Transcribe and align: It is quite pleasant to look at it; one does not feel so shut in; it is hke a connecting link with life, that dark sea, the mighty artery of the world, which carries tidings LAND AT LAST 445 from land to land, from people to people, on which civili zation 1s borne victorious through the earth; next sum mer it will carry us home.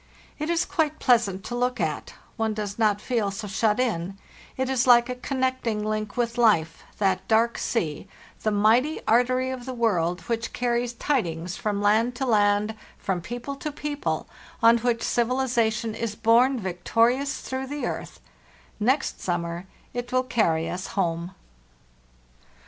It 0.39 0.49
is 0.49 0.65
quite 0.65 0.97
pleasant 0.97 1.43
to 1.43 1.55
look 1.55 1.79
at 1.79 2.07
it; 2.09 2.13
one 2.35 2.55
does 2.55 2.79
not 2.79 2.99
feel 2.99 3.29
so 3.29 3.47
shut 3.47 3.79
in; 3.79 4.17
it 4.57 4.67
is 4.67 4.87
hke 4.87 5.09
a 5.09 5.13
connecting 5.15 5.83
link 5.85 6.17
with 6.17 6.39
life, 6.39 6.83
that 6.97 7.27
dark 7.27 7.59
sea, 7.59 8.07
the 8.41 8.49
mighty 8.49 8.99
artery 9.07 9.51
of 9.51 9.67
the 9.67 9.75
world, 9.75 10.21
which 10.21 10.53
carries 10.53 10.93
tidings 10.93 11.63
LAND 11.63 11.67
AT 11.67 11.73
LAST 11.77 12.17
445 12.17 12.17
from 12.17 12.33
land 12.33 12.65
to 12.65 12.73
land, 12.75 12.79
from 12.97 13.21
people 13.21 13.55
to 13.57 13.71
people, 13.71 14.27
on 14.63 14.79
which 14.79 15.03
civili 15.03 15.45
zation 15.45 15.95
1s 15.95 16.19
borne 16.19 16.59
victorious 16.59 17.39
through 17.41 17.67
the 17.67 17.85
earth; 17.85 18.19
next 18.79 19.21
sum 19.21 19.43
mer 19.43 19.67
it 19.93 20.11
will 20.11 20.23
carry 20.23 20.67
us 20.67 20.87
home. 20.97 21.35